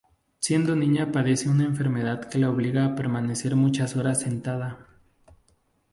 Siendo 0.39 0.75
niña 0.75 1.11
padece 1.11 1.47
una 1.47 1.63
enfermedad 1.63 2.27
que 2.27 2.39
la 2.39 2.49
obliga 2.49 2.85
a 2.87 2.95
permanecer 2.95 3.55
muchas 3.55 3.95
horas 3.95 4.19
sentada. 4.19 4.87